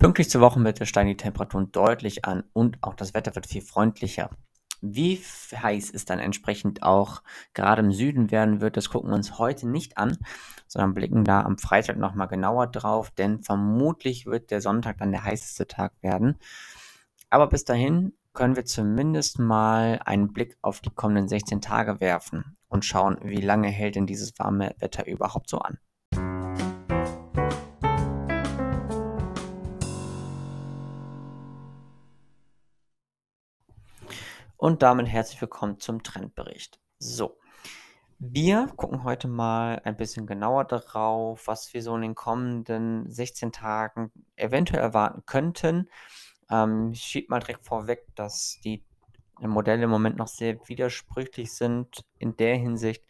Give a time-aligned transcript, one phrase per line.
[0.00, 4.30] Pünktlich zur Wochenmitte steigen die Temperaturen deutlich an und auch das Wetter wird viel freundlicher.
[4.80, 5.16] Wie
[5.52, 7.22] heiß es dann entsprechend auch
[7.52, 10.16] gerade im Süden werden wird, das gucken wir uns heute nicht an,
[10.66, 15.24] sondern blicken da am Freitag nochmal genauer drauf, denn vermutlich wird der Sonntag dann der
[15.24, 16.38] heißeste Tag werden.
[17.28, 22.56] Aber bis dahin können wir zumindest mal einen Blick auf die kommenden 16 Tage werfen
[22.68, 25.78] und schauen, wie lange hält denn dieses warme Wetter überhaupt so an.
[34.60, 36.78] Und damit herzlich willkommen zum Trendbericht.
[36.98, 37.38] So,
[38.18, 43.52] wir gucken heute mal ein bisschen genauer darauf, was wir so in den kommenden 16
[43.52, 45.88] Tagen eventuell erwarten könnten.
[46.50, 48.84] Ähm, ich schiebe mal direkt vorweg, dass die
[49.38, 53.02] Modelle im Moment noch sehr widersprüchlich sind in der Hinsicht,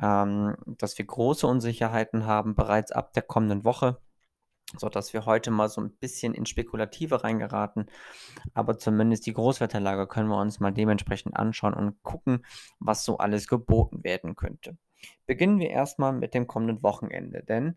[0.00, 4.00] ähm, dass wir große Unsicherheiten haben bereits ab der kommenden Woche
[4.76, 7.86] sodass wir heute mal so ein bisschen in Spekulative reingeraten.
[8.54, 12.44] Aber zumindest die Großwetterlage können wir uns mal dementsprechend anschauen und gucken,
[12.80, 14.76] was so alles geboten werden könnte.
[15.26, 17.76] Beginnen wir erstmal mit dem kommenden Wochenende, denn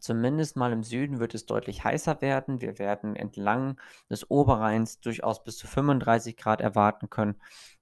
[0.00, 2.62] Zumindest mal im Süden wird es deutlich heißer werden.
[2.62, 7.36] Wir werden entlang des Oberrheins durchaus bis zu 35 Grad erwarten können.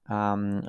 [0.09, 0.69] Ähm,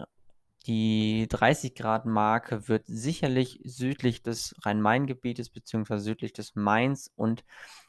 [0.67, 5.97] die 30 Grad Marke wird sicherlich südlich des Rhein-Main-Gebietes bzw.
[5.97, 7.43] südlich des Mains und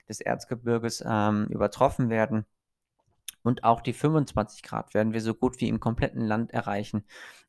[0.09, 2.47] des Erzgebirges ähm, übertroffen werden.
[3.42, 7.05] Und auch die 25 Grad werden wir so gut wie im kompletten Land erreichen,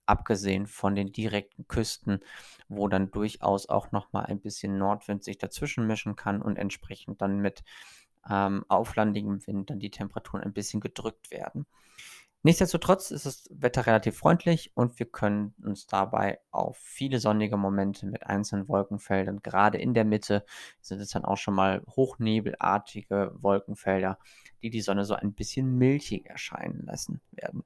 [0.05, 2.19] abgesehen von den direkten Küsten,
[2.67, 7.39] wo dann durchaus auch nochmal ein bisschen Nordwind sich dazwischen mischen kann und entsprechend dann
[7.39, 7.63] mit
[8.29, 11.65] ähm, auflandigem Wind dann die Temperaturen ein bisschen gedrückt werden.
[12.45, 18.05] Nichtsdestotrotz ist das Wetter relativ freundlich und wir können uns dabei auf viele sonnige Momente
[18.05, 20.45] mit einzelnen Wolkenfeldern, gerade in der Mitte
[20.81, 24.19] sind es dann auch schon mal hochnebelartige Wolkenfelder,
[24.61, 27.63] die die Sonne so ein bisschen milchig erscheinen lassen werden.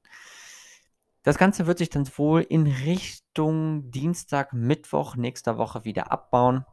[1.24, 6.64] Das Ganze wird sich dann wohl in Richtung Dienstag, Mittwoch nächster Woche wieder abbauen,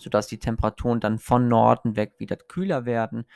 [0.00, 3.26] sodass die Temperaturen dann von Norden weg wieder kühler werden.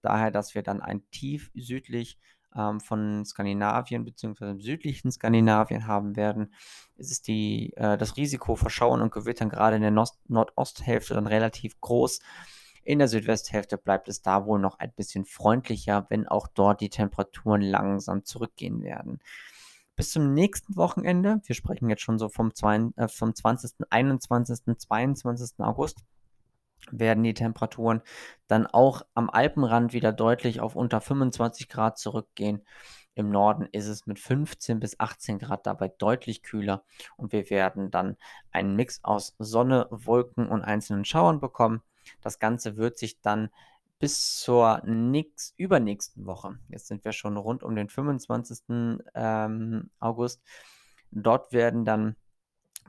[0.00, 2.18] Daher, dass wir dann ein Tief südlich
[2.56, 4.50] ähm, von Skandinavien bzw.
[4.50, 6.54] im südlichen Skandinavien haben werden,
[6.96, 11.26] ist die, äh, das Risiko vor Schauern und Gewittern gerade in der Nost Nordosthälfte dann
[11.26, 12.20] relativ groß.
[12.82, 16.90] In der Südwesthälfte bleibt es da wohl noch ein bisschen freundlicher, wenn auch dort die
[16.90, 19.20] Temperaturen langsam zurückgehen werden.
[19.96, 24.78] Bis zum nächsten Wochenende, wir sprechen jetzt schon so vom, zwei, äh, vom 20., 21.,
[24.78, 25.58] 22.
[25.58, 25.98] August,
[26.92, 28.02] werden die Temperaturen
[28.48, 32.62] dann auch am Alpenrand wieder deutlich auf unter 25 Grad zurückgehen.
[33.14, 36.84] Im Norden ist es mit 15 bis 18 Grad dabei deutlich kühler
[37.16, 38.16] und wir werden dann
[38.50, 41.82] einen Mix aus Sonne, Wolken und einzelnen Schauern bekommen.
[42.22, 43.50] Das Ganze wird sich dann
[43.98, 49.02] bis zur nix, übernächsten Woche, jetzt sind wir schon rund um den 25.
[49.14, 50.40] Ähm, August,
[51.10, 52.16] dort werden dann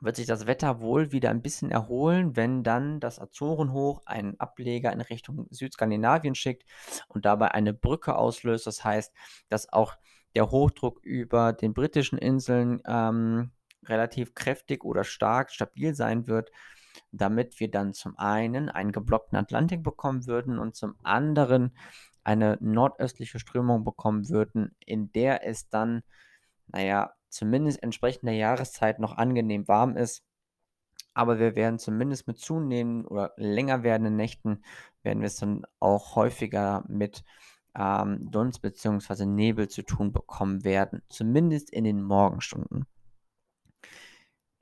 [0.01, 4.91] wird sich das Wetter wohl wieder ein bisschen erholen, wenn dann das Azorenhoch einen Ableger
[4.91, 6.65] in Richtung Südskandinavien schickt
[7.07, 8.67] und dabei eine Brücke auslöst.
[8.67, 9.13] Das heißt,
[9.47, 9.95] dass auch
[10.35, 13.51] der Hochdruck über den britischen Inseln ähm,
[13.85, 16.51] relativ kräftig oder stark stabil sein wird,
[17.11, 21.75] damit wir dann zum einen einen geblockten Atlantik bekommen würden und zum anderen
[22.23, 26.03] eine nordöstliche Strömung bekommen würden, in der es dann,
[26.67, 30.23] naja, zumindest entsprechend der Jahreszeit noch angenehm warm ist.
[31.13, 34.63] Aber wir werden zumindest mit zunehmenden oder länger werdenden Nächten,
[35.03, 37.23] werden wir es dann auch häufiger mit
[37.75, 39.25] ähm, Dunst bzw.
[39.25, 41.01] Nebel zu tun bekommen werden.
[41.09, 42.85] Zumindest in den Morgenstunden.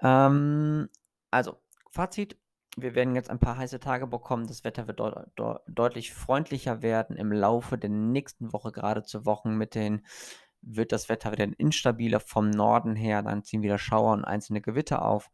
[0.02, 0.90] Ähm,
[1.32, 1.60] also,
[1.92, 2.38] Fazit.
[2.78, 4.48] Wir werden jetzt ein paar heiße Tage bekommen.
[4.48, 9.26] Das Wetter wird de de deutlich freundlicher werden im Laufe der nächsten Woche, gerade zur
[9.26, 10.06] Wochenmitte hin
[10.62, 15.04] wird das Wetter wieder instabiler vom Norden her, dann ziehen wieder Schauer und einzelne Gewitter
[15.04, 15.32] auf.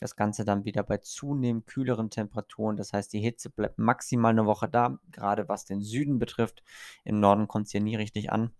[0.00, 2.76] Das Ganze dann wieder bei zunehmend kühleren Temperaturen.
[2.76, 6.62] Das heißt, die Hitze bleibt maximal eine Woche da, gerade was den Süden betrifft.
[7.04, 8.52] Im Norden kommt es ja nie richtig an.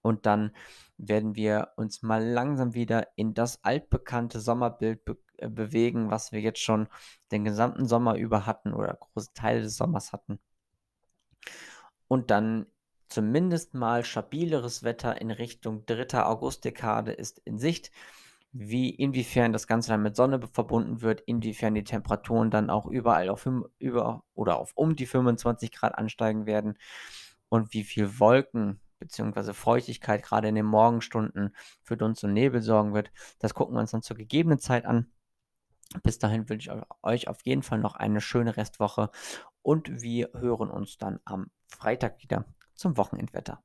[0.00, 0.52] Und dann
[0.98, 6.40] werden wir uns mal langsam wieder in das altbekannte Sommerbild be äh, bewegen, was wir
[6.40, 6.88] jetzt schon
[7.32, 10.38] den gesamten Sommer über hatten oder große Teile des Sommers hatten.
[12.08, 12.66] Und dann
[13.08, 16.24] Zumindest mal stabileres Wetter in Richtung 3.
[16.24, 17.90] Augustdekade ist in Sicht.
[18.56, 23.28] Wie, inwiefern das Ganze dann mit Sonne verbunden wird, inwiefern die Temperaturen dann auch überall
[23.28, 23.48] auf
[23.80, 26.78] über oder auf um die 25 Grad ansteigen werden
[27.48, 29.52] und wie viel Wolken bzw.
[29.52, 33.10] Feuchtigkeit gerade in den Morgenstunden für Dunst und Nebel sorgen wird.
[33.40, 35.10] Das gucken wir uns dann zur gegebenen Zeit an.
[36.02, 39.10] Bis dahin wünsche ich euch auf jeden Fall noch eine schöne Restwoche
[39.62, 43.62] und wir hören uns dann am Freitag wieder zum Wochenendwetter.